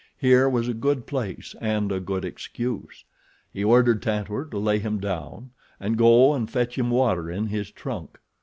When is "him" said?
4.79-4.99, 6.75-6.89